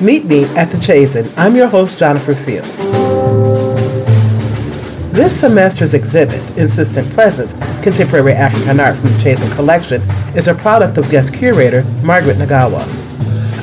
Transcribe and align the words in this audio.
Meet 0.00 0.26
me 0.26 0.44
at 0.56 0.70
the 0.70 0.76
Chazen. 0.76 1.32
I'm 1.38 1.56
your 1.56 1.68
host, 1.68 1.98
Gianofer 1.98 2.36
Fields. 2.36 2.68
This 5.10 5.40
semester's 5.40 5.94
exhibit, 5.94 6.42
Insistent 6.58 7.10
Presence, 7.14 7.54
Contemporary 7.82 8.32
African 8.32 8.78
Art 8.78 8.96
from 8.96 9.06
the 9.06 9.18
Chazen 9.18 9.50
Collection, 9.54 10.02
is 10.36 10.48
a 10.48 10.54
product 10.54 10.98
of 10.98 11.08
guest 11.08 11.32
curator 11.32 11.82
Margaret 12.02 12.36
Nagawa. 12.36 12.84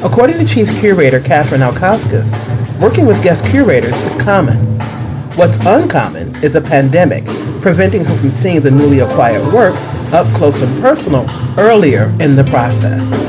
According 0.04 0.40
to 0.40 0.46
Chief 0.46 0.68
Curator 0.80 1.20
Katherine 1.20 1.62
Alcauskas, 1.62 2.32
working 2.82 3.06
with 3.06 3.22
guest 3.22 3.46
curators 3.46 3.96
is 4.00 4.16
common. 4.16 4.58
What's 5.36 5.58
uncommon 5.68 6.36
is 6.38 6.56
a 6.56 6.62
pandemic, 6.62 7.26
preventing 7.62 8.06
her 8.06 8.16
from 8.16 8.32
seeing 8.32 8.62
the 8.62 8.72
newly 8.72 9.00
acquired 9.02 9.54
works 9.54 9.86
up 10.12 10.26
close 10.36 10.64
and 10.64 10.82
personal 10.82 11.28
earlier 11.60 12.06
in 12.20 12.36
the 12.36 12.44
process. 12.46 13.23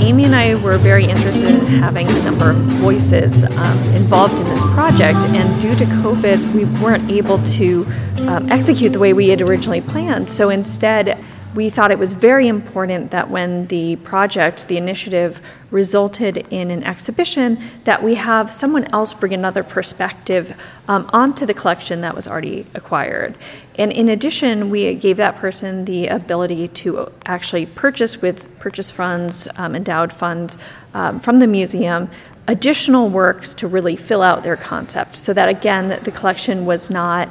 Amy 0.00 0.24
and 0.24 0.34
I 0.34 0.54
were 0.54 0.78
very 0.78 1.04
interested 1.04 1.48
in 1.48 1.60
having 1.66 2.08
a 2.08 2.22
number 2.22 2.50
of 2.50 2.56
voices 2.56 3.44
um, 3.44 3.78
involved 3.94 4.40
in 4.40 4.46
this 4.46 4.64
project, 4.72 5.24
and 5.24 5.60
due 5.60 5.76
to 5.76 5.84
COVID, 5.84 6.54
we 6.54 6.64
weren't 6.82 7.10
able 7.10 7.42
to 7.44 7.86
um, 8.26 8.50
execute 8.50 8.94
the 8.94 8.98
way 8.98 9.12
we 9.12 9.28
had 9.28 9.42
originally 9.42 9.82
planned. 9.82 10.30
So 10.30 10.48
instead, 10.48 11.22
we 11.54 11.68
thought 11.68 11.90
it 11.90 11.98
was 11.98 12.12
very 12.12 12.46
important 12.46 13.10
that 13.10 13.28
when 13.28 13.66
the 13.66 13.96
project, 13.96 14.68
the 14.68 14.76
initiative, 14.76 15.40
resulted 15.70 16.38
in 16.50 16.70
an 16.70 16.82
exhibition, 16.84 17.58
that 17.84 18.02
we 18.02 18.14
have 18.16 18.52
someone 18.52 18.84
else 18.92 19.14
bring 19.14 19.32
another 19.32 19.62
perspective 19.62 20.56
um, 20.88 21.08
onto 21.12 21.46
the 21.46 21.54
collection 21.54 22.00
that 22.00 22.14
was 22.14 22.26
already 22.26 22.66
acquired. 22.74 23.36
And 23.78 23.92
in 23.92 24.08
addition, 24.08 24.70
we 24.70 24.94
gave 24.94 25.16
that 25.16 25.36
person 25.36 25.84
the 25.84 26.08
ability 26.08 26.68
to 26.68 27.12
actually 27.24 27.66
purchase 27.66 28.20
with 28.20 28.58
purchase 28.58 28.90
funds, 28.90 29.48
um, 29.56 29.74
endowed 29.74 30.12
funds 30.12 30.58
um, 30.94 31.20
from 31.20 31.38
the 31.38 31.46
museum, 31.46 32.10
additional 32.48 33.08
works 33.08 33.54
to 33.54 33.68
really 33.68 33.96
fill 33.96 34.22
out 34.22 34.42
their 34.42 34.56
concept 34.56 35.14
so 35.14 35.32
that 35.32 35.48
again, 35.48 36.00
the 36.02 36.10
collection 36.10 36.66
was 36.66 36.90
not 36.90 37.30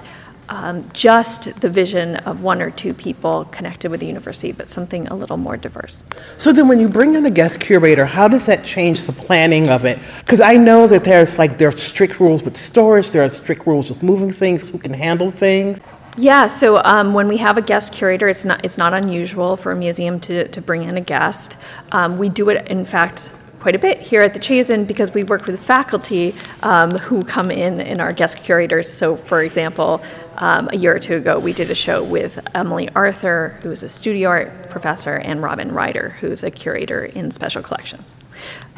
um, 0.49 0.89
just 0.93 1.61
the 1.61 1.69
vision 1.69 2.17
of 2.17 2.43
one 2.43 2.61
or 2.61 2.71
two 2.71 2.93
people 2.93 3.45
connected 3.45 3.91
with 3.91 3.99
the 3.99 4.07
university, 4.07 4.51
but 4.51 4.67
something 4.67 5.07
a 5.07 5.15
little 5.15 5.37
more 5.37 5.57
diverse. 5.57 6.03
So 6.37 6.51
then, 6.51 6.67
when 6.67 6.79
you 6.79 6.89
bring 6.89 7.15
in 7.15 7.25
a 7.25 7.31
guest 7.31 7.59
curator, 7.59 8.05
how 8.05 8.27
does 8.27 8.45
that 8.47 8.65
change 8.65 9.03
the 9.03 9.13
planning 9.13 9.69
of 9.69 9.85
it? 9.85 9.99
Because 10.19 10.41
I 10.41 10.57
know 10.57 10.87
that 10.87 11.03
there's 11.03 11.37
like 11.37 11.57
there 11.57 11.69
are 11.69 11.77
strict 11.77 12.19
rules 12.19 12.43
with 12.43 12.57
storage, 12.57 13.11
there 13.11 13.23
are 13.23 13.29
strict 13.29 13.65
rules 13.67 13.89
with 13.89 14.03
moving 14.03 14.31
things, 14.31 14.67
who 14.67 14.77
can 14.79 14.93
handle 14.93 15.31
things. 15.31 15.79
Yeah, 16.17 16.47
so 16.47 16.83
um, 16.83 17.13
when 17.13 17.27
we 17.27 17.37
have 17.37 17.57
a 17.57 17.61
guest 17.61 17.93
curator, 17.93 18.27
it's 18.27 18.43
not 18.43 18.65
it's 18.65 18.77
not 18.77 18.93
unusual 18.93 19.55
for 19.55 19.71
a 19.71 19.75
museum 19.75 20.19
to, 20.21 20.47
to 20.47 20.61
bring 20.61 20.83
in 20.83 20.97
a 20.97 21.01
guest. 21.01 21.57
Um, 21.91 22.17
we 22.17 22.27
do 22.27 22.49
it, 22.49 22.67
in 22.67 22.83
fact, 22.85 23.31
quite 23.59 23.75
a 23.75 23.79
bit 23.79 23.99
here 24.01 24.21
at 24.21 24.33
the 24.33 24.39
Chazen 24.39 24.87
because 24.87 25.13
we 25.13 25.23
work 25.23 25.45
with 25.45 25.59
faculty 25.59 26.33
um, 26.63 26.91
who 26.91 27.23
come 27.23 27.51
in 27.51 27.81
in 27.81 27.99
our 27.99 28.13
guest 28.13 28.37
curators. 28.37 28.91
So, 28.91 29.15
for 29.15 29.41
example, 29.43 30.01
um, 30.37 30.69
a 30.71 30.77
year 30.77 30.95
or 30.95 30.99
two 30.99 31.17
ago, 31.17 31.37
we 31.39 31.51
did 31.53 31.69
a 31.69 31.75
show 31.75 32.01
with 32.03 32.39
Emily 32.55 32.87
Arthur, 32.95 33.57
who's 33.61 33.83
a 33.83 33.89
studio 33.89 34.29
art 34.29 34.69
professor, 34.69 35.15
and 35.15 35.41
Robin 35.41 35.71
Rider, 35.73 36.09
who's 36.21 36.43
a 36.43 36.51
curator 36.51 37.05
in 37.05 37.31
special 37.31 37.61
collections. 37.61 38.15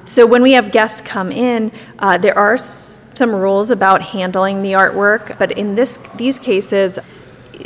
So, 0.05 0.25
when 0.25 0.41
we 0.41 0.53
have 0.53 0.71
guests 0.71 1.01
come 1.01 1.31
in, 1.31 1.71
uh, 1.99 2.17
there 2.17 2.37
are 2.37 2.55
s- 2.55 2.97
some 3.13 3.35
rules 3.35 3.69
about 3.69 4.01
handling 4.01 4.63
the 4.63 4.71
artwork, 4.73 5.37
but 5.37 5.51
in 5.51 5.75
this 5.75 5.97
these 6.15 6.39
cases, 6.39 6.97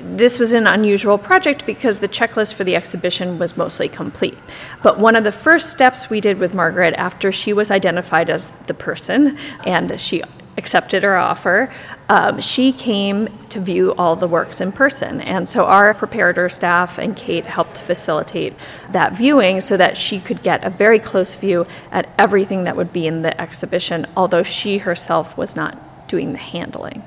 this 0.04 0.40
was 0.40 0.54
an 0.54 0.68
unusual 0.68 1.18
project 1.18 1.66
because 1.66 2.00
the 2.00 2.08
checklist 2.08 2.54
for 2.54 2.64
the 2.64 2.76
exhibition 2.76 3.40
was 3.40 3.58
mostly 3.58 3.90
complete. 3.90 4.38
But 4.84 5.00
one 5.00 5.16
of 5.16 5.24
the 5.24 5.32
first 5.32 5.70
steps 5.70 6.10
we 6.10 6.22
did 6.22 6.40
with 6.40 6.54
Margaret 6.54 6.94
after 6.96 7.32
she 7.32 7.54
was 7.54 7.72
identified 7.72 8.30
as 8.30 8.52
the 8.68 8.74
person 8.74 9.38
and 9.66 10.00
she 10.00 10.24
accepted 10.58 11.04
our 11.04 11.18
offer, 11.18 11.72
um, 12.08 12.40
she 12.40 12.72
came 12.72 13.28
to 13.50 13.60
view 13.60 13.94
all 13.98 14.16
the 14.16 14.28
works 14.28 14.62
in 14.62 14.72
person. 14.72 15.22
And 15.22 15.48
so 15.50 15.66
our 15.66 15.94
preparator 15.94 16.52
staff 16.52 16.98
and 16.98 17.16
Kate 17.16 17.46
helped 17.46 17.82
facilitate 17.82 18.54
that 18.92 19.14
viewing 19.14 19.62
so 19.62 19.76
that 19.78 19.98
she 19.98 20.20
could 20.20 20.42
get 20.42 20.64
a 20.64 20.70
very 20.70 21.00
close 21.00 21.36
view 21.36 21.66
at 21.92 22.10
everything 22.18 22.64
that 22.64 22.76
would 22.76 22.94
be 22.94 23.08
in 23.08 23.22
the 23.22 23.40
exhibition, 23.40 24.06
although 24.16 24.44
she 24.44 24.80
herself 24.80 25.38
was 25.38 25.56
not 25.56 26.08
doing 26.08 26.32
the 26.32 26.40
handling. 26.40 27.04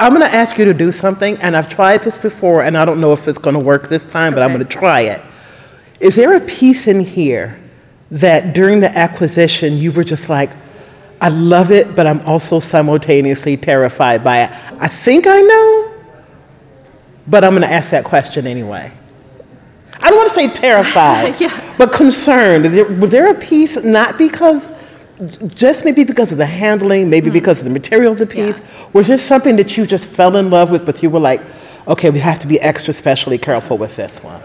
I'm 0.00 0.14
going 0.14 0.26
to 0.26 0.34
ask 0.34 0.56
you 0.56 0.64
to 0.64 0.72
do 0.74 0.90
something, 0.92 1.36
and 1.42 1.54
I've 1.56 1.68
tried 1.68 2.02
this 2.02 2.16
before, 2.16 2.62
and 2.62 2.76
I 2.76 2.84
don't 2.86 3.00
know 3.02 3.12
if 3.12 3.28
it's 3.28 3.38
going 3.38 3.54
to 3.54 3.60
work 3.60 3.88
this 3.88 4.06
time, 4.06 4.32
but 4.32 4.42
I'm 4.42 4.48
going 4.52 4.66
to 4.66 4.78
try 4.78 5.00
it. 5.02 5.22
Is 6.00 6.16
there 6.16 6.34
a 6.34 6.40
piece 6.40 6.88
in 6.88 7.00
here 7.00 7.60
that 8.10 8.54
during 8.54 8.80
the 8.80 8.88
acquisition 8.96 9.76
you 9.76 9.92
were 9.92 10.02
just 10.02 10.30
like, 10.30 10.50
I 11.20 11.28
love 11.28 11.70
it, 11.70 11.94
but 11.94 12.06
I'm 12.06 12.22
also 12.22 12.60
simultaneously 12.60 13.58
terrified 13.58 14.24
by 14.24 14.44
it? 14.44 14.50
I 14.80 14.88
think 14.88 15.26
I 15.28 15.38
know, 15.42 15.92
but 17.26 17.44
I'm 17.44 17.50
going 17.50 17.62
to 17.62 17.70
ask 17.70 17.90
that 17.90 18.04
question 18.04 18.46
anyway. 18.46 18.90
I 20.00 20.08
don't 20.08 20.16
want 20.16 20.30
to 20.30 20.34
say 20.34 20.48
terrified, 20.48 21.34
Yeah. 21.40 21.74
but 21.76 21.92
concerned. 21.92 22.64
Was 23.02 23.10
there 23.10 23.28
a 23.30 23.34
piece, 23.34 23.82
not 23.84 24.16
because, 24.16 24.72
just 25.46 25.84
maybe 25.84 26.04
because 26.04 26.32
of 26.32 26.38
the 26.38 26.46
handling, 26.46 27.10
maybe 27.10 27.30
because 27.30 27.58
of 27.58 27.64
the 27.64 27.70
material 27.70 28.12
of 28.12 28.18
the 28.18 28.26
piece, 28.26 28.60
was 28.92 29.08
there 29.08 29.18
something 29.18 29.56
that 29.56 29.76
you 29.76 29.86
just 29.86 30.06
fell 30.06 30.36
in 30.36 30.50
love 30.50 30.70
with, 30.70 30.86
but 30.86 31.02
you 31.02 31.10
were 31.10 31.20
like, 31.20 31.40
okay, 31.86 32.10
we 32.10 32.18
have 32.18 32.38
to 32.40 32.46
be 32.46 32.60
extra 32.60 32.94
specially 32.94 33.38
careful 33.38 33.78
with 33.78 33.96
this 33.96 34.22
one? 34.22 34.42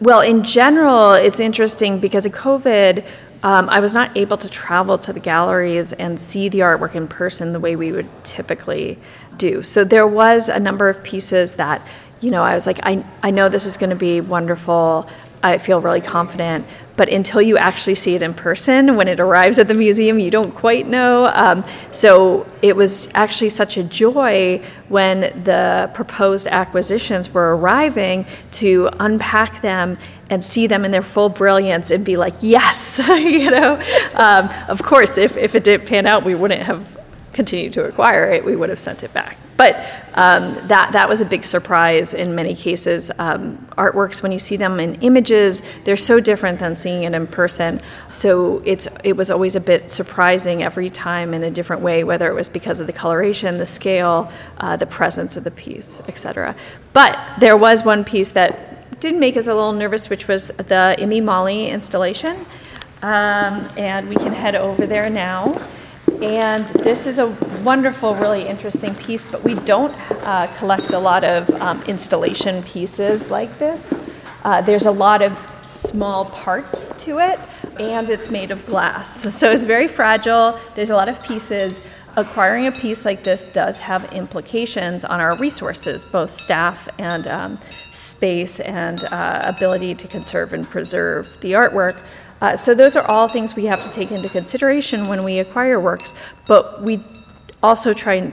Well, 0.00 0.20
in 0.20 0.44
general, 0.44 1.12
it's 1.12 1.40
interesting 1.40 1.98
because 1.98 2.24
of 2.24 2.32
COVID, 2.32 3.04
um, 3.42 3.68
I 3.68 3.80
was 3.80 3.94
not 3.94 4.16
able 4.16 4.36
to 4.38 4.48
travel 4.48 4.98
to 4.98 5.12
the 5.12 5.20
galleries 5.20 5.92
and 5.94 6.20
see 6.20 6.48
the 6.48 6.60
artwork 6.60 6.94
in 6.94 7.08
person 7.08 7.52
the 7.52 7.60
way 7.60 7.76
we 7.76 7.92
would 7.92 8.08
typically 8.24 8.98
do. 9.36 9.62
So 9.62 9.84
there 9.84 10.06
was 10.06 10.48
a 10.48 10.60
number 10.60 10.88
of 10.88 11.02
pieces 11.02 11.54
that, 11.56 11.86
you 12.20 12.30
know, 12.30 12.42
I 12.42 12.54
was 12.54 12.66
like, 12.66 12.80
I, 12.82 13.04
I 13.22 13.30
know 13.30 13.48
this 13.48 13.66
is 13.66 13.76
going 13.76 13.90
to 13.90 13.96
be 13.96 14.20
wonderful. 14.20 15.08
I 15.42 15.58
feel 15.58 15.80
really 15.80 16.02
confident. 16.02 16.66
But 17.00 17.08
until 17.08 17.40
you 17.40 17.56
actually 17.56 17.94
see 17.94 18.14
it 18.14 18.20
in 18.20 18.34
person, 18.34 18.94
when 18.94 19.08
it 19.08 19.20
arrives 19.20 19.58
at 19.58 19.68
the 19.68 19.72
museum, 19.72 20.18
you 20.18 20.30
don't 20.30 20.54
quite 20.54 20.86
know. 20.86 21.32
Um, 21.34 21.64
so 21.92 22.46
it 22.60 22.76
was 22.76 23.08
actually 23.14 23.48
such 23.48 23.78
a 23.78 23.82
joy 23.82 24.62
when 24.90 25.20
the 25.44 25.90
proposed 25.94 26.46
acquisitions 26.46 27.32
were 27.32 27.56
arriving 27.56 28.26
to 28.50 28.90
unpack 29.00 29.62
them 29.62 29.96
and 30.28 30.44
see 30.44 30.66
them 30.66 30.84
in 30.84 30.90
their 30.90 31.00
full 31.00 31.30
brilliance 31.30 31.90
and 31.90 32.04
be 32.04 32.18
like, 32.18 32.34
yes, 32.42 32.98
you 33.08 33.50
know. 33.50 33.80
Um, 34.12 34.50
of 34.68 34.82
course, 34.82 35.16
if, 35.16 35.38
if 35.38 35.54
it 35.54 35.64
didn't 35.64 35.86
pan 35.86 36.06
out, 36.06 36.22
we 36.22 36.34
wouldn't 36.34 36.66
have 36.66 36.99
continued 37.40 37.72
to 37.72 37.82
acquire 37.86 38.30
it, 38.30 38.44
we 38.44 38.54
would 38.54 38.68
have 38.68 38.78
sent 38.78 39.02
it 39.02 39.10
back. 39.14 39.38
But 39.56 39.76
um, 40.12 40.42
that 40.68 40.92
that 40.92 41.08
was 41.08 41.22
a 41.22 41.24
big 41.24 41.42
surprise 41.42 42.12
in 42.12 42.34
many 42.34 42.54
cases. 42.54 43.10
Um, 43.18 43.56
artworks, 43.78 44.22
when 44.22 44.30
you 44.30 44.38
see 44.38 44.58
them 44.58 44.78
in 44.78 44.96
images, 44.96 45.62
they're 45.84 46.04
so 46.10 46.20
different 46.20 46.58
than 46.58 46.74
seeing 46.74 47.04
it 47.04 47.14
in 47.14 47.26
person. 47.26 47.80
So 48.08 48.60
it's 48.66 48.86
it 49.04 49.14
was 49.16 49.30
always 49.30 49.56
a 49.56 49.60
bit 49.60 49.90
surprising 49.90 50.62
every 50.62 50.90
time 50.90 51.32
in 51.32 51.42
a 51.42 51.50
different 51.50 51.80
way, 51.80 52.04
whether 52.04 52.28
it 52.28 52.34
was 52.34 52.50
because 52.50 52.78
of 52.78 52.86
the 52.86 52.92
coloration, 52.92 53.56
the 53.56 53.64
scale, 53.80 54.30
uh, 54.58 54.76
the 54.76 54.86
presence 54.86 55.38
of 55.38 55.44
the 55.44 55.50
piece, 55.50 55.98
etc. 56.08 56.54
But 56.92 57.16
there 57.40 57.56
was 57.56 57.84
one 57.84 58.04
piece 58.04 58.32
that 58.32 59.00
did 59.00 59.14
make 59.14 59.38
us 59.38 59.46
a 59.46 59.54
little 59.54 59.72
nervous, 59.72 60.10
which 60.10 60.28
was 60.28 60.48
the 60.72 60.94
Imi 60.98 61.22
Mali 61.22 61.68
installation. 61.68 62.36
Um, 63.02 63.66
and 63.78 64.10
we 64.10 64.16
can 64.16 64.34
head 64.34 64.54
over 64.54 64.86
there 64.86 65.08
now. 65.08 65.58
And 66.22 66.66
this 66.68 67.06
is 67.06 67.18
a 67.18 67.28
wonderful, 67.62 68.14
really 68.14 68.46
interesting 68.46 68.94
piece, 68.96 69.24
but 69.24 69.42
we 69.42 69.54
don't 69.54 69.94
uh, 70.26 70.46
collect 70.58 70.92
a 70.92 70.98
lot 70.98 71.24
of 71.24 71.48
um, 71.60 71.82
installation 71.84 72.62
pieces 72.62 73.30
like 73.30 73.58
this. 73.58 73.92
Uh, 74.44 74.60
there's 74.62 74.86
a 74.86 74.90
lot 74.90 75.22
of 75.22 75.38
small 75.62 76.24
parts 76.26 76.92
to 77.04 77.18
it, 77.18 77.38
and 77.78 78.10
it's 78.10 78.30
made 78.30 78.50
of 78.50 78.64
glass. 78.66 79.24
So 79.40 79.50
it's 79.50 79.64
very 79.64 79.88
fragile. 79.88 80.58
There's 80.74 80.90
a 80.90 80.96
lot 80.96 81.08
of 81.08 81.22
pieces. 81.22 81.80
Acquiring 82.16 82.66
a 82.66 82.72
piece 82.72 83.04
like 83.04 83.22
this 83.22 83.44
does 83.44 83.78
have 83.78 84.12
implications 84.12 85.04
on 85.04 85.20
our 85.20 85.36
resources, 85.38 86.04
both 86.04 86.30
staff 86.30 86.88
and 86.98 87.26
um, 87.28 87.60
space, 87.92 88.58
and 88.60 89.04
uh, 89.04 89.42
ability 89.44 89.94
to 89.94 90.08
conserve 90.08 90.52
and 90.52 90.68
preserve 90.68 91.40
the 91.40 91.52
artwork. 91.52 92.04
Uh, 92.40 92.56
so 92.56 92.74
those 92.74 92.96
are 92.96 93.06
all 93.06 93.28
things 93.28 93.54
we 93.54 93.66
have 93.66 93.82
to 93.82 93.90
take 93.90 94.10
into 94.10 94.28
consideration 94.28 95.08
when 95.08 95.24
we 95.24 95.38
acquire 95.38 95.78
works, 95.78 96.14
but 96.46 96.82
we 96.82 97.00
also 97.62 97.92
try 97.92 98.14
and, 98.14 98.32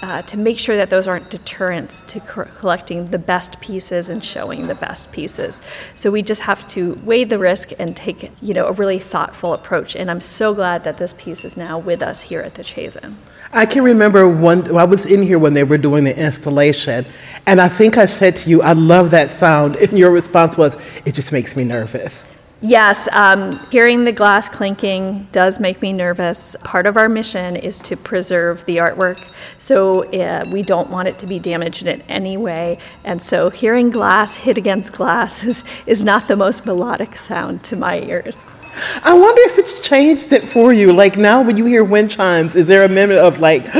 uh, 0.00 0.22
to 0.22 0.38
make 0.38 0.58
sure 0.58 0.76
that 0.76 0.88
those 0.88 1.06
aren't 1.06 1.30
deterrents 1.30 2.00
to 2.00 2.18
co- 2.20 2.46
collecting 2.56 3.08
the 3.08 3.18
best 3.18 3.60
pieces 3.60 4.08
and 4.08 4.24
showing 4.24 4.66
the 4.66 4.74
best 4.74 5.12
pieces. 5.12 5.60
So 5.94 6.10
we 6.10 6.22
just 6.22 6.40
have 6.42 6.66
to 6.68 6.96
weigh 7.04 7.24
the 7.24 7.38
risk 7.38 7.70
and 7.78 7.94
take 7.94 8.30
you 8.40 8.54
know 8.54 8.66
a 8.66 8.72
really 8.72 8.98
thoughtful 8.98 9.52
approach. 9.52 9.94
And 9.94 10.10
I'm 10.10 10.20
so 10.20 10.54
glad 10.54 10.82
that 10.84 10.96
this 10.96 11.14
piece 11.18 11.44
is 11.44 11.56
now 11.56 11.78
with 11.78 12.02
us 12.02 12.22
here 12.22 12.40
at 12.40 12.54
the 12.54 12.62
Chazen. 12.62 13.14
I 13.52 13.66
can 13.66 13.84
remember 13.84 14.26
one, 14.26 14.74
I 14.74 14.84
was 14.84 15.04
in 15.04 15.22
here 15.22 15.38
when 15.38 15.52
they 15.52 15.62
were 15.62 15.76
doing 15.76 16.04
the 16.04 16.18
installation, 16.18 17.04
and 17.46 17.60
I 17.60 17.68
think 17.68 17.98
I 17.98 18.06
said 18.06 18.34
to 18.36 18.48
you, 18.48 18.62
I 18.62 18.72
love 18.72 19.10
that 19.10 19.30
sound, 19.30 19.76
and 19.82 19.98
your 19.98 20.10
response 20.10 20.56
was, 20.56 20.74
it 21.04 21.12
just 21.12 21.32
makes 21.32 21.54
me 21.54 21.64
nervous. 21.64 22.26
Yes, 22.64 23.08
um, 23.10 23.50
hearing 23.72 24.04
the 24.04 24.12
glass 24.12 24.48
clinking 24.48 25.26
does 25.32 25.58
make 25.58 25.82
me 25.82 25.92
nervous. 25.92 26.54
Part 26.62 26.86
of 26.86 26.96
our 26.96 27.08
mission 27.08 27.56
is 27.56 27.80
to 27.80 27.96
preserve 27.96 28.64
the 28.66 28.76
artwork, 28.76 29.20
so 29.58 30.04
uh, 30.12 30.44
we 30.48 30.62
don't 30.62 30.88
want 30.88 31.08
it 31.08 31.18
to 31.18 31.26
be 31.26 31.40
damaged 31.40 31.88
in 31.88 32.02
any 32.02 32.36
way. 32.36 32.78
And 33.02 33.20
so 33.20 33.50
hearing 33.50 33.90
glass 33.90 34.36
hit 34.36 34.56
against 34.56 34.92
glass 34.92 35.42
is, 35.42 35.64
is 35.86 36.04
not 36.04 36.28
the 36.28 36.36
most 36.36 36.64
melodic 36.64 37.16
sound 37.16 37.64
to 37.64 37.74
my 37.74 37.98
ears. 37.98 38.44
I 39.04 39.12
wonder 39.12 39.42
if 39.42 39.58
it's 39.58 39.80
changed 39.80 40.32
it 40.32 40.44
for 40.44 40.72
you. 40.72 40.92
Like 40.92 41.16
now, 41.16 41.42
when 41.42 41.56
you 41.56 41.64
hear 41.64 41.82
wind 41.82 42.12
chimes, 42.12 42.54
is 42.54 42.68
there 42.68 42.84
a 42.84 42.88
minute 42.88 43.18
of 43.18 43.40
like, 43.40 43.64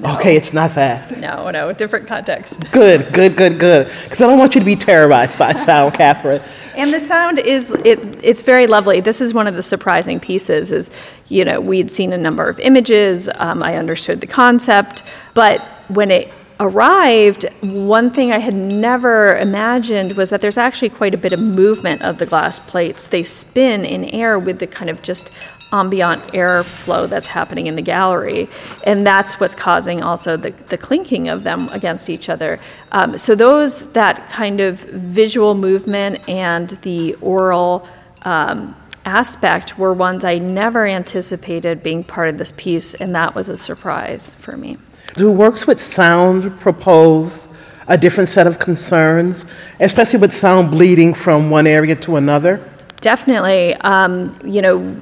No. 0.00 0.14
Okay, 0.14 0.34
it's 0.34 0.52
not 0.54 0.74
that. 0.76 1.18
No, 1.18 1.50
no, 1.50 1.72
different 1.72 2.06
context. 2.06 2.70
Good, 2.72 3.12
good, 3.12 3.36
good, 3.36 3.58
good. 3.58 3.92
Because 4.04 4.22
I 4.22 4.26
don't 4.26 4.38
want 4.38 4.54
you 4.54 4.60
to 4.60 4.64
be 4.64 4.76
terrorized 4.76 5.38
by 5.38 5.52
sound, 5.64 5.94
Katherine. 5.94 6.40
And 6.74 6.90
the 6.90 7.00
sound 7.00 7.38
is 7.38 7.70
it, 7.70 7.98
it's 8.24 8.40
very 8.40 8.66
lovely. 8.66 9.00
This 9.00 9.20
is 9.20 9.34
one 9.34 9.46
of 9.46 9.54
the 9.54 9.62
surprising 9.62 10.18
pieces. 10.18 10.70
Is 10.70 10.90
you 11.28 11.44
know 11.44 11.60
we'd 11.60 11.90
seen 11.90 12.12
a 12.14 12.18
number 12.18 12.48
of 12.48 12.58
images. 12.60 13.28
Um, 13.34 13.62
I 13.62 13.76
understood 13.76 14.22
the 14.22 14.26
concept, 14.26 15.02
but 15.34 15.60
when 15.88 16.10
it 16.10 16.32
arrived, 16.60 17.46
one 17.62 18.10
thing 18.10 18.32
I 18.32 18.38
had 18.38 18.54
never 18.54 19.36
imagined 19.38 20.12
was 20.16 20.30
that 20.30 20.40
there's 20.40 20.58
actually 20.58 20.90
quite 20.90 21.14
a 21.14 21.18
bit 21.18 21.32
of 21.32 21.40
movement 21.40 22.02
of 22.02 22.18
the 22.18 22.26
glass 22.26 22.60
plates. 22.60 23.06
They 23.08 23.22
spin 23.22 23.84
in 23.84 24.04
air 24.04 24.38
with 24.38 24.60
the 24.60 24.66
kind 24.66 24.90
of 24.90 25.02
just 25.02 25.34
ambient 25.72 26.24
airflow 26.32 27.08
that's 27.08 27.26
happening 27.26 27.66
in 27.66 27.76
the 27.76 27.82
gallery. 27.82 28.48
And 28.84 29.06
that's 29.06 29.38
what's 29.38 29.54
causing 29.54 30.02
also 30.02 30.36
the, 30.36 30.50
the 30.68 30.78
clinking 30.78 31.28
of 31.28 31.42
them 31.42 31.68
against 31.68 32.10
each 32.10 32.28
other. 32.28 32.58
Um, 32.92 33.18
so, 33.18 33.34
those, 33.34 33.90
that 33.92 34.28
kind 34.28 34.60
of 34.60 34.80
visual 34.80 35.54
movement 35.54 36.28
and 36.28 36.70
the 36.82 37.14
oral 37.20 37.86
um, 38.22 38.76
aspect 39.04 39.78
were 39.78 39.92
ones 39.92 40.24
I 40.24 40.38
never 40.38 40.86
anticipated 40.86 41.82
being 41.82 42.04
part 42.04 42.28
of 42.28 42.38
this 42.38 42.52
piece, 42.56 42.94
and 42.94 43.14
that 43.14 43.34
was 43.34 43.48
a 43.48 43.56
surprise 43.56 44.34
for 44.34 44.56
me. 44.56 44.78
Do 45.16 45.30
works 45.30 45.66
with 45.66 45.80
sound 45.80 46.58
propose 46.60 47.48
a 47.88 47.96
different 47.96 48.30
set 48.30 48.46
of 48.46 48.58
concerns, 48.58 49.44
especially 49.80 50.20
with 50.20 50.32
sound 50.32 50.70
bleeding 50.70 51.12
from 51.14 51.50
one 51.50 51.66
area 51.66 51.96
to 51.96 52.16
another? 52.16 52.64
Definitely. 53.00 53.74
Um, 53.76 54.38
you 54.44 54.62
know, 54.62 54.96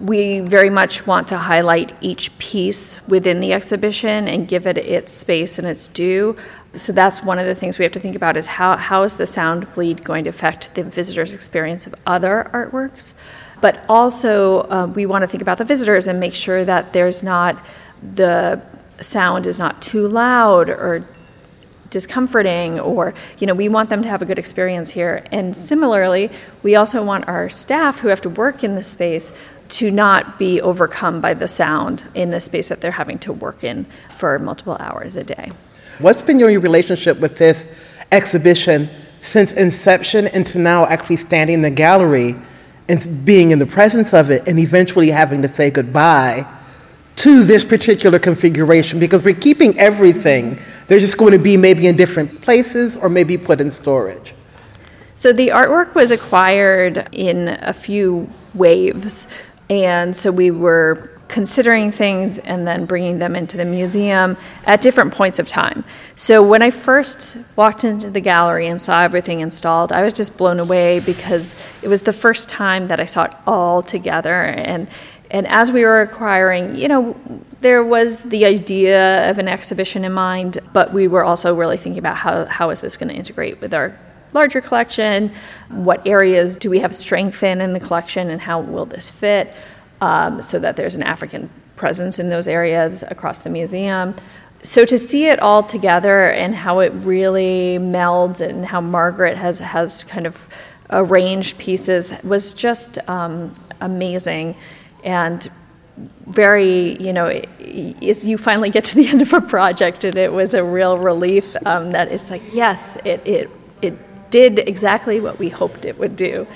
we 0.00 0.40
very 0.40 0.68
much 0.68 1.06
want 1.06 1.28
to 1.28 1.38
highlight 1.38 1.96
each 2.02 2.36
piece 2.38 3.06
within 3.08 3.40
the 3.40 3.52
exhibition 3.52 4.28
and 4.28 4.46
give 4.46 4.66
it 4.66 4.76
its 4.76 5.12
space 5.12 5.58
and 5.58 5.66
its 5.66 5.88
due. 5.88 6.36
So 6.74 6.92
that's 6.92 7.22
one 7.22 7.38
of 7.38 7.46
the 7.46 7.54
things 7.54 7.78
we 7.78 7.84
have 7.84 7.92
to 7.92 8.00
think 8.00 8.14
about 8.14 8.36
is 8.36 8.46
how, 8.46 8.76
how 8.76 9.04
is 9.04 9.16
the 9.16 9.26
sound 9.26 9.72
bleed 9.72 10.04
going 10.04 10.24
to 10.24 10.30
affect 10.30 10.74
the 10.74 10.84
visitor's 10.84 11.32
experience 11.32 11.86
of 11.86 11.94
other 12.06 12.50
artworks? 12.52 13.14
But 13.62 13.84
also, 13.88 14.62
uh, 14.68 14.86
we 14.94 15.06
want 15.06 15.22
to 15.22 15.28
think 15.28 15.40
about 15.40 15.56
the 15.56 15.64
visitors 15.64 16.08
and 16.08 16.20
make 16.20 16.34
sure 16.34 16.64
that 16.64 16.92
there's 16.92 17.22
not 17.22 17.56
the 18.02 18.60
sound 19.00 19.46
is 19.46 19.58
not 19.58 19.80
too 19.80 20.06
loud 20.06 20.68
or 20.68 21.06
discomforting 21.90 22.80
or 22.80 23.14
you 23.38 23.46
know 23.46 23.54
we 23.54 23.68
want 23.68 23.88
them 23.90 24.02
to 24.02 24.08
have 24.08 24.20
a 24.20 24.24
good 24.24 24.38
experience 24.38 24.90
here 24.90 25.24
and 25.30 25.54
similarly 25.54 26.30
we 26.62 26.74
also 26.74 27.02
want 27.02 27.26
our 27.28 27.48
staff 27.48 28.00
who 28.00 28.08
have 28.08 28.20
to 28.20 28.28
work 28.28 28.64
in 28.64 28.74
the 28.74 28.82
space 28.82 29.32
to 29.68 29.90
not 29.90 30.38
be 30.38 30.60
overcome 30.60 31.20
by 31.20 31.34
the 31.34 31.48
sound 31.48 32.06
in 32.14 32.30
the 32.30 32.40
space 32.40 32.68
that 32.68 32.80
they're 32.80 32.90
having 32.90 33.18
to 33.18 33.32
work 33.32 33.64
in 33.64 33.86
for 34.10 34.38
multiple 34.38 34.76
hours 34.80 35.16
a 35.16 35.24
day 35.24 35.52
what's 35.98 36.22
been 36.22 36.38
your 36.38 36.60
relationship 36.60 37.18
with 37.20 37.36
this 37.36 37.66
exhibition 38.12 38.88
since 39.20 39.52
inception 39.52 40.26
into 40.28 40.58
now 40.58 40.86
actually 40.86 41.16
standing 41.16 41.54
in 41.54 41.62
the 41.62 41.70
gallery 41.70 42.34
and 42.88 43.24
being 43.24 43.50
in 43.50 43.58
the 43.58 43.66
presence 43.66 44.14
of 44.14 44.30
it 44.30 44.46
and 44.48 44.58
eventually 44.58 45.10
having 45.10 45.42
to 45.42 45.48
say 45.48 45.70
goodbye 45.70 46.46
to 47.16 47.44
this 47.44 47.64
particular 47.64 48.18
configuration 48.18 49.00
because 49.00 49.24
we're 49.24 49.34
keeping 49.34 49.76
everything. 49.78 50.58
They're 50.86 50.98
just 50.98 51.18
going 51.18 51.32
to 51.32 51.38
be 51.38 51.56
maybe 51.56 51.86
in 51.86 51.96
different 51.96 52.42
places 52.42 52.96
or 52.96 53.08
maybe 53.08 53.36
put 53.38 53.60
in 53.60 53.70
storage. 53.70 54.34
So 55.16 55.32
the 55.32 55.48
artwork 55.48 55.94
was 55.94 56.10
acquired 56.10 57.08
in 57.12 57.48
a 57.62 57.72
few 57.72 58.28
waves. 58.54 59.26
And 59.68 60.14
so 60.14 60.30
we 60.30 60.50
were 60.50 61.10
considering 61.28 61.90
things 61.90 62.38
and 62.38 62.66
then 62.66 62.84
bringing 62.84 63.18
them 63.18 63.34
into 63.34 63.56
the 63.56 63.64
museum 63.64 64.36
at 64.64 64.80
different 64.80 65.12
points 65.12 65.38
of 65.38 65.48
time. 65.48 65.84
So 66.14 66.42
when 66.42 66.62
I 66.62 66.70
first 66.70 67.36
walked 67.56 67.82
into 67.84 68.10
the 68.10 68.20
gallery 68.20 68.68
and 68.68 68.80
saw 68.80 69.02
everything 69.02 69.40
installed, 69.40 69.90
I 69.90 70.04
was 70.04 70.12
just 70.12 70.36
blown 70.36 70.60
away 70.60 71.00
because 71.00 71.56
it 71.82 71.88
was 71.88 72.02
the 72.02 72.12
first 72.12 72.48
time 72.48 72.86
that 72.86 73.00
I 73.00 73.04
saw 73.04 73.24
it 73.24 73.34
all 73.46 73.82
together 73.82 74.42
and 74.42 74.88
and 75.30 75.46
as 75.48 75.72
we 75.72 75.82
were 75.82 76.02
acquiring, 76.02 76.76
you 76.76 76.86
know, 76.88 77.16
there 77.60 77.82
was 77.82 78.16
the 78.18 78.44
idea 78.44 79.28
of 79.28 79.38
an 79.38 79.48
exhibition 79.48 80.04
in 80.04 80.12
mind, 80.12 80.58
but 80.72 80.92
we 80.92 81.08
were 81.08 81.24
also 81.24 81.54
really 81.54 81.76
thinking 81.76 81.98
about 81.98 82.16
how, 82.16 82.44
how 82.44 82.70
is 82.70 82.80
this 82.80 82.96
going 82.96 83.08
to 83.08 83.14
integrate 83.14 83.60
with 83.60 83.74
our 83.74 83.98
larger 84.36 84.60
collection? 84.60 85.32
What 85.68 86.06
areas 86.06 86.56
do 86.56 86.70
we 86.70 86.78
have 86.78 86.94
strength 86.94 87.42
in 87.42 87.60
in 87.60 87.72
the 87.72 87.80
collection, 87.80 88.30
and 88.30 88.40
how 88.40 88.60
will 88.60 88.86
this 88.86 89.10
fit 89.10 89.52
um, 90.00 90.42
so 90.42 90.58
that 90.60 90.76
there's 90.76 90.94
an 90.94 91.02
African 91.02 91.50
presence 91.74 92.18
in 92.18 92.28
those 92.28 92.46
areas 92.46 93.02
across 93.08 93.40
the 93.40 93.50
museum? 93.50 94.14
So 94.62 94.84
to 94.84 94.98
see 94.98 95.26
it 95.26 95.40
all 95.40 95.62
together 95.62 96.30
and 96.30 96.54
how 96.54 96.80
it 96.80 96.92
really 96.94 97.78
melds 97.80 98.40
and 98.40 98.64
how 98.64 98.80
Margaret 98.80 99.36
has 99.36 99.58
has 99.58 100.04
kind 100.04 100.26
of 100.26 100.46
arranged 100.90 101.58
pieces 101.58 102.12
was 102.22 102.54
just 102.54 102.98
um, 103.08 103.54
amazing 103.80 104.54
and 105.02 105.48
very, 106.26 107.00
you 107.02 107.12
know, 107.12 107.26
as 107.26 108.26
you 108.26 108.36
finally 108.38 108.70
get 108.70 108.84
to 108.84 108.96
the 108.96 109.06
end 109.12 109.22
of 109.22 109.32
a 109.32 109.40
project, 109.40 110.04
and 110.04 110.16
it 110.16 110.32
was 110.32 110.54
a 110.54 110.64
real 110.64 110.96
relief 110.98 111.56
um, 111.64 111.92
that 111.92 112.12
it's 112.12 112.30
like, 112.30 112.42
yes, 112.52 112.96
it, 113.04 113.22
it, 113.26 113.50
it 113.82 113.94
did 114.30 114.58
exactly 114.58 115.20
what 115.20 115.38
we 115.38 115.48
hoped 115.48 115.84
it 115.84 115.98
would 115.98 116.16
do. 116.16 116.46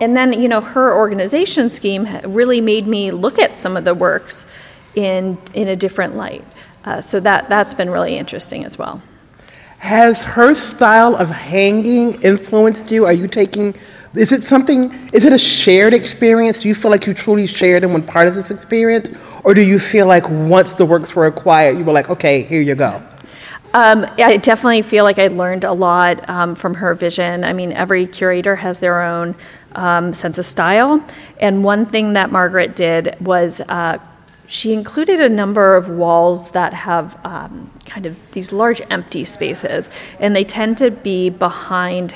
And 0.00 0.16
then, 0.16 0.32
you 0.32 0.48
know, 0.48 0.60
her 0.60 0.94
organization 0.94 1.70
scheme 1.70 2.06
really 2.24 2.60
made 2.60 2.86
me 2.86 3.10
look 3.10 3.38
at 3.38 3.58
some 3.58 3.76
of 3.76 3.84
the 3.84 3.94
works 3.94 4.44
in, 4.94 5.38
in 5.54 5.68
a 5.68 5.76
different 5.76 6.16
light. 6.16 6.44
Uh, 6.84 7.00
so 7.00 7.18
that, 7.20 7.48
that's 7.48 7.74
been 7.74 7.90
really 7.90 8.16
interesting 8.16 8.64
as 8.64 8.78
well. 8.78 9.00
Has 9.78 10.24
her 10.24 10.54
style 10.54 11.16
of 11.16 11.28
hanging 11.28 12.20
influenced 12.22 12.90
you? 12.90 13.04
Are 13.04 13.12
you 13.12 13.28
taking 13.28 13.74
is 14.16 14.32
it 14.32 14.44
something, 14.44 14.92
is 15.12 15.26
it 15.26 15.32
a 15.32 15.38
shared 15.38 15.92
experience? 15.92 16.62
Do 16.62 16.68
you 16.68 16.74
feel 16.74 16.90
like 16.90 17.06
you 17.06 17.12
truly 17.12 17.46
shared 17.46 17.84
and 17.84 17.92
were 17.92 18.00
part 18.00 18.28
of 18.28 18.34
this 18.34 18.50
experience? 18.50 19.10
Or 19.44 19.52
do 19.52 19.60
you 19.60 19.78
feel 19.78 20.06
like 20.06 20.28
once 20.30 20.74
the 20.74 20.86
works 20.86 21.14
were 21.14 21.26
acquired, 21.26 21.76
you 21.76 21.84
were 21.84 21.92
like, 21.92 22.08
okay, 22.08 22.40
here 22.40 22.62
you 22.62 22.74
go? 22.74 23.02
Um, 23.76 24.06
I 24.16 24.38
definitely 24.38 24.80
feel 24.80 25.04
like 25.04 25.18
I 25.18 25.26
learned 25.26 25.64
a 25.64 25.72
lot 25.74 26.26
um, 26.30 26.54
from 26.54 26.72
her 26.72 26.94
vision. 26.94 27.44
I 27.44 27.52
mean, 27.52 27.74
every 27.74 28.06
curator 28.06 28.56
has 28.56 28.78
their 28.78 29.02
own 29.02 29.34
um, 29.74 30.14
sense 30.14 30.38
of 30.38 30.46
style. 30.46 31.04
And 31.40 31.62
one 31.62 31.84
thing 31.84 32.14
that 32.14 32.32
Margaret 32.32 32.74
did 32.74 33.14
was 33.20 33.60
uh, 33.60 33.98
she 34.46 34.72
included 34.72 35.20
a 35.20 35.28
number 35.28 35.76
of 35.76 35.90
walls 35.90 36.52
that 36.52 36.72
have 36.72 37.18
um, 37.26 37.70
kind 37.84 38.06
of 38.06 38.18
these 38.32 38.50
large 38.50 38.80
empty 38.88 39.24
spaces, 39.24 39.90
and 40.20 40.34
they 40.34 40.44
tend 40.44 40.78
to 40.78 40.90
be 40.90 41.28
behind 41.28 42.14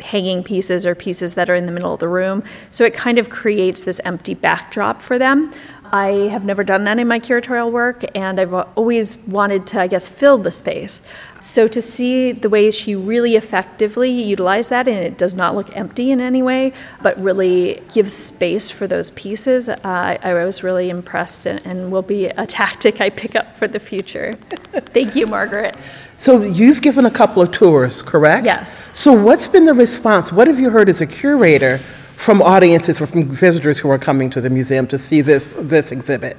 hanging 0.00 0.42
pieces 0.42 0.86
or 0.86 0.94
pieces 0.94 1.34
that 1.34 1.50
are 1.50 1.54
in 1.54 1.66
the 1.66 1.72
middle 1.72 1.92
of 1.92 2.00
the 2.00 2.08
room. 2.08 2.42
So 2.70 2.86
it 2.86 2.94
kind 2.94 3.18
of 3.18 3.28
creates 3.28 3.84
this 3.84 4.00
empty 4.06 4.32
backdrop 4.32 5.02
for 5.02 5.18
them. 5.18 5.52
I 5.92 6.28
have 6.30 6.44
never 6.44 6.62
done 6.62 6.84
that 6.84 6.98
in 6.98 7.08
my 7.08 7.18
curatorial 7.18 7.72
work, 7.72 8.04
and 8.14 8.40
I've 8.40 8.54
always 8.54 9.18
wanted 9.26 9.66
to, 9.68 9.80
I 9.80 9.88
guess, 9.88 10.08
fill 10.08 10.38
the 10.38 10.52
space. 10.52 11.02
So 11.40 11.66
to 11.66 11.80
see 11.80 12.32
the 12.32 12.48
way 12.48 12.70
she 12.70 12.94
really 12.94 13.34
effectively 13.34 14.10
utilized 14.10 14.70
that, 14.70 14.86
and 14.86 14.98
it 14.98 15.18
does 15.18 15.34
not 15.34 15.56
look 15.56 15.74
empty 15.76 16.12
in 16.12 16.20
any 16.20 16.42
way, 16.42 16.72
but 17.02 17.20
really 17.20 17.82
gives 17.92 18.12
space 18.12 18.70
for 18.70 18.86
those 18.86 19.10
pieces, 19.10 19.68
uh, 19.68 19.78
I 19.84 20.32
was 20.44 20.62
really 20.62 20.90
impressed 20.90 21.46
and, 21.46 21.64
and 21.66 21.90
will 21.90 22.02
be 22.02 22.26
a 22.26 22.46
tactic 22.60 23.00
I 23.00 23.10
pick 23.10 23.34
up 23.34 23.56
for 23.56 23.66
the 23.66 23.80
future. 23.80 24.34
Thank 24.94 25.16
you, 25.16 25.26
Margaret. 25.26 25.74
So 26.18 26.42
you've 26.42 26.82
given 26.82 27.06
a 27.06 27.10
couple 27.10 27.42
of 27.42 27.50
tours, 27.50 28.02
correct? 28.02 28.44
Yes. 28.44 28.98
So 28.98 29.12
what's 29.12 29.48
been 29.48 29.64
the 29.64 29.74
response? 29.74 30.30
What 30.30 30.46
have 30.46 30.60
you 30.60 30.70
heard 30.70 30.88
as 30.88 31.00
a 31.00 31.06
curator 31.06 31.80
from 32.20 32.42
audiences 32.42 33.00
or 33.00 33.06
from 33.06 33.24
visitors 33.24 33.78
who 33.78 33.88
are 33.88 33.98
coming 33.98 34.28
to 34.28 34.42
the 34.42 34.50
museum 34.50 34.86
to 34.86 34.98
see 34.98 35.22
this 35.22 35.54
this 35.54 35.90
exhibit? 35.90 36.36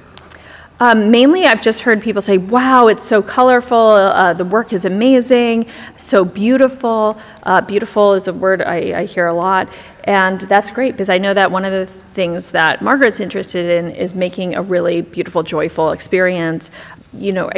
Um, 0.82 1.12
mainly, 1.12 1.44
I've 1.44 1.62
just 1.62 1.82
heard 1.82 2.02
people 2.02 2.20
say, 2.20 2.38
wow, 2.38 2.88
it's 2.88 3.04
so 3.04 3.22
colorful, 3.22 3.78
uh, 3.78 4.32
the 4.32 4.44
work 4.44 4.72
is 4.72 4.84
amazing, 4.84 5.66
so 5.96 6.24
beautiful. 6.24 7.20
Uh, 7.44 7.60
beautiful 7.60 8.14
is 8.14 8.26
a 8.26 8.32
word 8.32 8.60
I, 8.60 9.02
I 9.02 9.04
hear 9.04 9.28
a 9.28 9.32
lot. 9.32 9.68
And 10.02 10.40
that's 10.40 10.72
great 10.72 10.94
because 10.94 11.08
I 11.08 11.18
know 11.18 11.34
that 11.34 11.52
one 11.52 11.64
of 11.64 11.70
the 11.70 11.86
things 11.86 12.50
that 12.50 12.82
Margaret's 12.82 13.20
interested 13.20 13.70
in 13.70 13.94
is 13.94 14.16
making 14.16 14.56
a 14.56 14.62
really 14.62 15.02
beautiful, 15.02 15.44
joyful 15.44 15.92
experience. 15.92 16.72
You 17.12 17.30
know, 17.30 17.48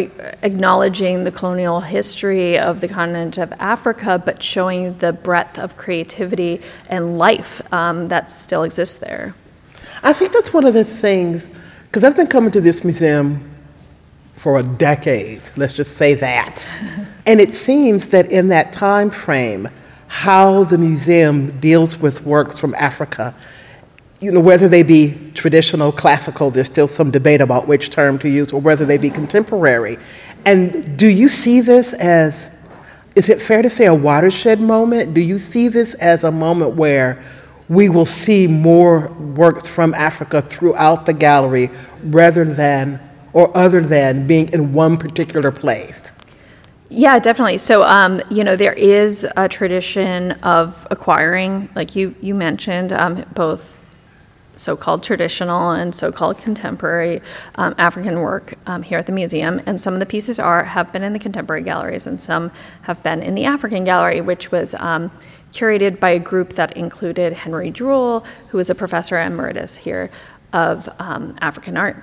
acknowledging 0.42 1.24
the 1.24 1.32
colonial 1.32 1.80
history 1.80 2.58
of 2.58 2.82
the 2.82 2.88
continent 2.88 3.38
of 3.38 3.54
Africa, 3.58 4.22
but 4.22 4.42
showing 4.42 4.98
the 4.98 5.14
breadth 5.14 5.58
of 5.58 5.78
creativity 5.78 6.60
and 6.90 7.16
life 7.16 7.62
um, 7.72 8.08
that 8.08 8.30
still 8.30 8.64
exists 8.64 8.96
there. 8.96 9.34
I 10.02 10.12
think 10.12 10.32
that's 10.32 10.52
one 10.52 10.66
of 10.66 10.74
the 10.74 10.84
things, 10.84 11.46
because 11.94 12.02
I've 12.02 12.16
been 12.16 12.26
coming 12.26 12.50
to 12.50 12.60
this 12.60 12.82
museum 12.82 13.48
for 14.32 14.58
a 14.58 14.64
decade, 14.64 15.42
let's 15.56 15.74
just 15.74 15.96
say 15.96 16.14
that. 16.14 16.68
and 17.26 17.40
it 17.40 17.54
seems 17.54 18.08
that 18.08 18.32
in 18.32 18.48
that 18.48 18.72
time 18.72 19.10
frame, 19.10 19.68
how 20.08 20.64
the 20.64 20.76
museum 20.76 21.56
deals 21.60 21.96
with 22.00 22.26
works 22.26 22.58
from 22.58 22.74
Africa. 22.74 23.32
You 24.18 24.32
know, 24.32 24.40
whether 24.40 24.66
they 24.66 24.82
be 24.82 25.30
traditional, 25.34 25.92
classical, 25.92 26.50
there's 26.50 26.66
still 26.66 26.88
some 26.88 27.12
debate 27.12 27.40
about 27.40 27.68
which 27.68 27.90
term 27.90 28.18
to 28.18 28.28
use, 28.28 28.52
or 28.52 28.60
whether 28.60 28.84
they 28.84 28.98
be 28.98 29.08
contemporary. 29.08 29.96
And 30.44 30.98
do 30.98 31.06
you 31.06 31.28
see 31.28 31.60
this 31.60 31.92
as, 31.92 32.50
is 33.14 33.28
it 33.28 33.40
fair 33.40 33.62
to 33.62 33.70
say, 33.70 33.86
a 33.86 33.94
watershed 33.94 34.60
moment? 34.60 35.14
Do 35.14 35.20
you 35.20 35.38
see 35.38 35.68
this 35.68 35.94
as 35.94 36.24
a 36.24 36.32
moment 36.32 36.74
where 36.74 37.22
we 37.68 37.88
will 37.88 38.06
see 38.06 38.46
more 38.46 39.08
works 39.12 39.68
from 39.68 39.94
Africa 39.94 40.42
throughout 40.42 41.06
the 41.06 41.12
gallery 41.12 41.70
rather 42.04 42.44
than 42.44 43.00
or 43.32 43.54
other 43.56 43.80
than 43.80 44.26
being 44.26 44.48
in 44.52 44.72
one 44.72 44.96
particular 44.96 45.50
place? 45.50 46.12
Yeah, 46.88 47.18
definitely. 47.18 47.58
So, 47.58 47.82
um, 47.82 48.22
you 48.30 48.44
know, 48.44 48.54
there 48.54 48.72
is 48.72 49.26
a 49.36 49.48
tradition 49.48 50.32
of 50.42 50.86
acquiring, 50.90 51.68
like 51.74 51.96
you, 51.96 52.14
you 52.20 52.34
mentioned, 52.34 52.92
um, 52.92 53.24
both 53.34 53.78
so 54.54 54.76
called 54.76 55.02
traditional 55.02 55.70
and 55.70 55.94
so 55.94 56.12
called 56.12 56.38
contemporary 56.38 57.20
um, 57.56 57.74
African 57.78 58.20
work 58.20 58.54
um, 58.66 58.82
here 58.82 58.98
at 58.98 59.06
the 59.06 59.12
museum. 59.12 59.60
And 59.66 59.80
some 59.80 59.94
of 59.94 60.00
the 60.00 60.06
pieces 60.06 60.38
are 60.38 60.64
have 60.64 60.92
been 60.92 61.02
in 61.02 61.12
the 61.12 61.18
contemporary 61.18 61.62
galleries, 61.62 62.06
and 62.06 62.20
some 62.20 62.50
have 62.82 63.02
been 63.02 63.22
in 63.22 63.34
the 63.34 63.44
African 63.44 63.84
gallery, 63.84 64.20
which 64.20 64.50
was 64.50 64.74
um, 64.74 65.10
curated 65.52 66.00
by 66.00 66.10
a 66.10 66.18
group 66.18 66.54
that 66.54 66.76
included 66.76 67.32
Henry 67.32 67.70
Drewal, 67.70 68.26
who 68.48 68.58
is 68.58 68.70
a 68.70 68.74
professor 68.74 69.20
emeritus 69.20 69.76
here 69.76 70.10
of 70.52 70.88
um, 70.98 71.36
African 71.40 71.76
art. 71.76 71.96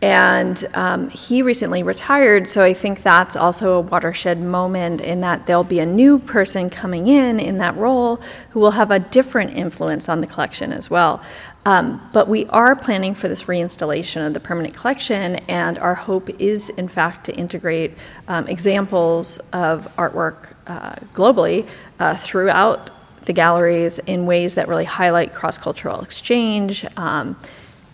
And 0.00 0.64
um, 0.74 1.10
he 1.10 1.42
recently 1.42 1.82
retired, 1.82 2.46
so 2.46 2.62
I 2.62 2.72
think 2.72 3.02
that's 3.02 3.34
also 3.34 3.78
a 3.78 3.80
watershed 3.80 4.38
moment 4.38 5.00
in 5.00 5.22
that 5.22 5.46
there'll 5.46 5.64
be 5.64 5.80
a 5.80 5.86
new 5.86 6.20
person 6.20 6.70
coming 6.70 7.08
in 7.08 7.40
in 7.40 7.58
that 7.58 7.76
role 7.76 8.20
who 8.50 8.60
will 8.60 8.70
have 8.72 8.92
a 8.92 9.00
different 9.00 9.56
influence 9.56 10.08
on 10.08 10.20
the 10.20 10.26
collection 10.28 10.72
as 10.72 10.88
well. 10.88 11.20
Um, 11.68 12.00
but 12.14 12.28
we 12.28 12.46
are 12.46 12.74
planning 12.74 13.14
for 13.14 13.28
this 13.28 13.42
reinstallation 13.42 14.26
of 14.26 14.32
the 14.32 14.40
permanent 14.40 14.72
collection, 14.72 15.36
and 15.50 15.78
our 15.78 15.94
hope 15.94 16.30
is, 16.40 16.70
in 16.70 16.88
fact, 16.88 17.26
to 17.26 17.36
integrate 17.36 17.92
um, 18.26 18.48
examples 18.48 19.36
of 19.52 19.86
artwork 19.98 20.54
uh, 20.66 20.94
globally 21.12 21.68
uh, 22.00 22.14
throughout 22.14 22.88
the 23.26 23.34
galleries 23.34 23.98
in 24.06 24.24
ways 24.24 24.54
that 24.54 24.66
really 24.66 24.86
highlight 24.86 25.34
cross 25.34 25.58
cultural 25.58 26.00
exchange 26.00 26.86
um, 26.96 27.38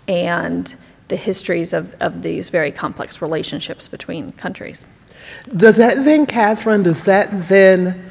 and 0.07 0.77
the 1.09 1.17
histories 1.17 1.73
of, 1.73 1.97
of 1.99 2.23
these 2.23 2.51
very 2.51 2.71
complex 2.71 3.21
relationships 3.21 3.89
between 3.89 4.31
countries. 4.35 4.85
Does 5.57 5.79
that 5.79 6.05
then, 6.05 6.27
Katherine, 6.27 6.85
does 6.85 7.03
that 7.07 7.49
then 7.49 8.09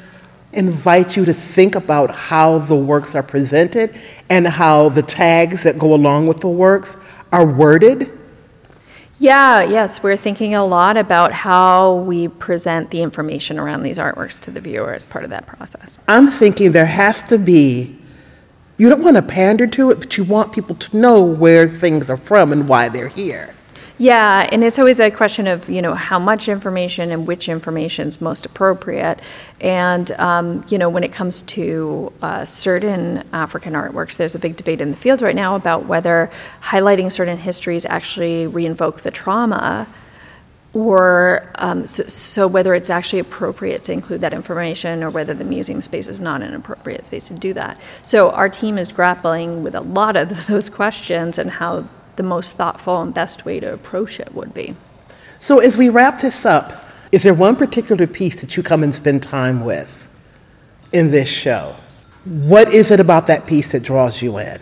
invite 0.54 1.16
you 1.16 1.24
to 1.24 1.34
think 1.34 1.74
about 1.74 2.10
how 2.10 2.58
the 2.58 2.76
works 2.76 3.14
are 3.14 3.22
presented 3.22 3.94
and 4.30 4.46
how 4.46 4.88
the 4.88 5.02
tags 5.02 5.62
that 5.64 5.78
go 5.78 5.94
along 5.94 6.26
with 6.26 6.40
the 6.40 6.48
works 6.48 6.96
are 7.32 7.46
worded? 7.46 8.10
Yeah, 9.18 9.62
yes, 9.62 10.02
we're 10.02 10.16
thinking 10.16 10.54
a 10.54 10.64
lot 10.64 10.96
about 10.96 11.32
how 11.32 11.94
we 11.94 12.28
present 12.28 12.90
the 12.90 13.00
information 13.00 13.58
around 13.58 13.82
these 13.82 13.96
artworks 13.96 14.40
to 14.40 14.50
the 14.50 14.60
viewer 14.60 14.92
as 14.92 15.06
part 15.06 15.24
of 15.24 15.30
that 15.30 15.46
process. 15.46 15.98
I'm 16.08 16.30
thinking 16.30 16.72
there 16.72 16.84
has 16.84 17.22
to 17.24 17.38
be 17.38 17.98
you 18.76 18.88
don't 18.88 19.04
want 19.04 19.16
to 19.16 19.22
pander 19.22 19.68
to 19.68 19.90
it, 19.90 20.00
but 20.00 20.16
you 20.18 20.24
want 20.24 20.52
people 20.52 20.74
to 20.74 20.96
know 20.96 21.22
where 21.22 21.68
things 21.68 22.10
are 22.10 22.16
from 22.16 22.52
and 22.52 22.68
why 22.68 22.88
they're 22.88 23.08
here. 23.08 23.54
Yeah, 23.96 24.48
and 24.50 24.64
it's 24.64 24.80
always 24.80 24.98
a 24.98 25.08
question 25.08 25.46
of 25.46 25.68
you 25.68 25.80
know 25.80 25.94
how 25.94 26.18
much 26.18 26.48
information 26.48 27.12
and 27.12 27.28
which 27.28 27.48
information 27.48 28.08
is 28.08 28.20
most 28.20 28.44
appropriate. 28.44 29.20
And 29.60 30.10
um, 30.12 30.64
you 30.68 30.78
know 30.78 30.88
when 30.88 31.04
it 31.04 31.12
comes 31.12 31.42
to 31.42 32.12
uh, 32.20 32.44
certain 32.44 33.22
African 33.32 33.74
artworks, 33.74 34.16
there's 34.16 34.34
a 34.34 34.38
big 34.40 34.56
debate 34.56 34.80
in 34.80 34.90
the 34.90 34.96
field 34.96 35.22
right 35.22 35.36
now 35.36 35.54
about 35.54 35.86
whether 35.86 36.28
highlighting 36.60 37.12
certain 37.12 37.38
histories 37.38 37.86
actually 37.86 38.46
reinvoke 38.46 39.02
the 39.02 39.12
trauma 39.12 39.86
or 40.72 41.52
um, 41.54 41.86
so, 41.86 42.02
so, 42.04 42.48
whether 42.48 42.74
it's 42.74 42.90
actually 42.90 43.20
appropriate 43.20 43.84
to 43.84 43.92
include 43.92 44.20
that 44.22 44.32
information 44.32 45.04
or 45.04 45.10
whether 45.10 45.32
the 45.32 45.44
museum 45.44 45.80
space 45.80 46.08
is 46.08 46.18
not 46.18 46.42
an 46.42 46.52
appropriate 46.52 47.06
space 47.06 47.28
to 47.28 47.34
do 47.34 47.52
that. 47.54 47.80
So 48.02 48.30
our 48.30 48.48
team 48.48 48.76
is 48.76 48.88
grappling 48.88 49.62
with 49.62 49.76
a 49.76 49.80
lot 49.80 50.16
of 50.16 50.46
those 50.48 50.68
questions 50.68 51.38
and 51.38 51.48
how 51.48 51.88
the 52.16 52.22
most 52.22 52.56
thoughtful 52.56 53.00
and 53.00 53.12
best 53.12 53.44
way 53.44 53.60
to 53.60 53.72
approach 53.72 54.20
it 54.20 54.34
would 54.34 54.54
be. 54.54 54.74
So 55.40 55.58
as 55.58 55.76
we 55.76 55.88
wrap 55.88 56.20
this 56.20 56.44
up, 56.46 56.84
is 57.12 57.22
there 57.22 57.34
one 57.34 57.54
particular 57.54 58.06
piece 58.06 58.40
that 58.40 58.56
you 58.56 58.62
come 58.62 58.82
and 58.82 58.94
spend 58.94 59.22
time 59.22 59.64
with 59.64 60.08
in 60.92 61.10
this 61.10 61.28
show? 61.28 61.76
What 62.24 62.72
is 62.72 62.90
it 62.90 62.98
about 62.98 63.26
that 63.26 63.46
piece 63.46 63.72
that 63.72 63.82
draws 63.82 64.22
you 64.22 64.38
in? 64.38 64.58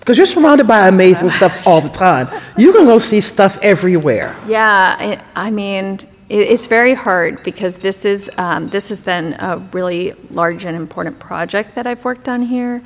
Because 0.00 0.16
you're 0.18 0.26
surrounded 0.26 0.66
by 0.66 0.88
amazing 0.88 1.30
stuff 1.30 1.64
all 1.66 1.80
the 1.80 1.88
time. 1.88 2.28
You 2.56 2.72
can 2.72 2.86
go 2.86 2.98
see 2.98 3.20
stuff 3.20 3.58
everywhere. 3.62 4.36
Yeah, 4.48 5.22
I, 5.36 5.50
mean, 5.52 6.00
it's 6.28 6.66
very 6.66 6.94
hard 6.94 7.40
because 7.44 7.76
this 7.76 8.04
is 8.04 8.28
um, 8.36 8.66
this 8.66 8.88
has 8.88 9.00
been 9.00 9.34
a 9.34 9.58
really 9.72 10.14
large 10.30 10.64
and 10.64 10.74
important 10.74 11.20
project 11.20 11.76
that 11.76 11.86
I've 11.86 12.04
worked 12.04 12.28
on 12.28 12.42
here, 12.42 12.82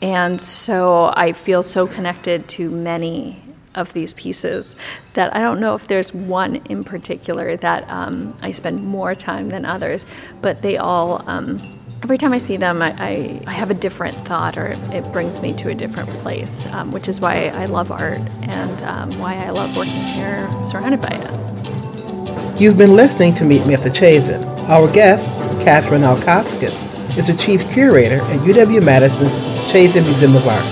and 0.00 0.40
so 0.40 1.12
I 1.16 1.32
feel 1.32 1.62
so 1.62 1.86
connected 1.86 2.48
to 2.50 2.70
many 2.70 3.42
of 3.74 3.92
these 3.92 4.12
pieces 4.14 4.74
that 5.14 5.34
I 5.34 5.40
don't 5.40 5.60
know 5.60 5.74
if 5.74 5.86
there's 5.88 6.12
one 6.12 6.56
in 6.66 6.82
particular 6.84 7.56
that 7.56 7.88
um, 7.88 8.36
I 8.42 8.52
spend 8.52 8.84
more 8.84 9.14
time 9.14 9.48
than 9.48 9.64
others, 9.64 10.06
but 10.42 10.62
they 10.62 10.76
all. 10.76 11.28
Um, 11.28 11.74
every 12.02 12.18
time 12.18 12.32
I 12.32 12.38
see 12.38 12.56
them, 12.56 12.80
I, 12.80 12.94
I, 12.98 13.42
I, 13.48 13.52
have 13.52 13.72
a 13.72 13.74
different 13.74 14.26
thought 14.26 14.56
or 14.56 14.68
it 14.92 15.10
brings 15.12 15.40
me 15.40 15.52
to 15.54 15.70
a 15.70 15.74
different 15.74 16.08
place, 16.08 16.64
um, 16.66 16.92
which 16.92 17.08
is 17.08 17.20
why 17.20 17.48
I 17.48 17.66
love 17.66 17.90
art 17.90 18.20
and 18.42 18.82
um, 18.82 19.18
why 19.18 19.34
I 19.34 19.50
love 19.50 19.76
working 19.76 19.94
here 19.94 20.48
surrounded 20.64 21.00
by 21.00 21.08
it. 21.08 22.60
You've 22.60 22.76
been 22.76 22.94
listening 22.94 23.34
to 23.34 23.44
Meet 23.44 23.66
Me 23.66 23.74
at 23.74 23.80
the 23.80 23.90
Chazen. 23.90 24.44
Our 24.68 24.90
guest, 24.92 25.26
Katherine 25.64 26.02
Alcauskas, 26.02 27.16
is 27.18 27.26
the 27.26 27.34
chief 27.34 27.68
curator 27.68 28.20
at 28.20 28.40
UW 28.40 28.84
Madison's 28.84 29.47
Chazen 29.68 30.04
Museum 30.04 30.34
of 30.34 30.46
Art. 30.46 30.64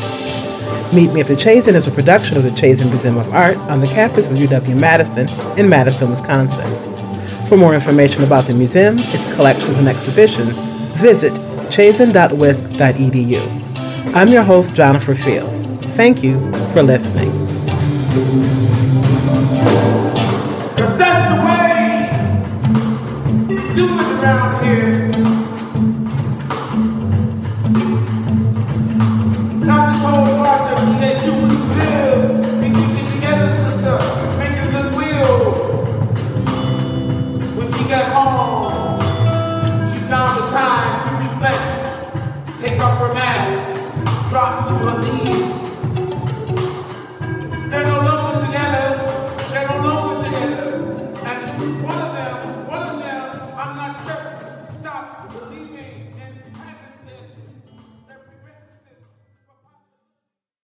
Meet 0.95 1.13
Me 1.13 1.21
at 1.21 1.27
the 1.27 1.35
Chazen 1.35 1.75
is 1.75 1.87
a 1.87 1.91
production 1.91 2.39
of 2.39 2.45
the 2.45 2.51
Chazen 2.51 2.89
Museum 2.89 3.19
of 3.19 3.31
Art 3.35 3.59
on 3.69 3.83
the 3.83 3.89
campus 3.89 4.27
of 4.27 4.33
UW 4.33 4.75
Madison 4.75 5.29
in 5.59 5.69
Madison, 5.69 6.09
Wisconsin. 6.09 6.65
For 7.47 7.59
more 7.59 7.75
information 7.75 8.25
about 8.25 8.47
the 8.47 8.55
museum, 8.55 8.99
its 8.99 9.27
collections 9.35 9.79
and 9.79 9.87
exhibitions, 9.87 10.59
visit 10.99 11.35
chazen.wisc.edu. 11.71 13.41
I'm 14.15 14.29
your 14.29 14.43
host, 14.43 14.73
Gianofer 14.73 15.15
Fields. 15.23 15.65
Thank 15.95 16.25
you 16.25 16.41
for 16.69 16.83
listening. 16.83 17.31
Cause 20.75 20.97
that's 20.97 21.29
the 21.35 21.37
way 21.45 22.09
do 23.75 23.85
it 23.85 24.25
around 24.25 24.65
here. 24.65 25.06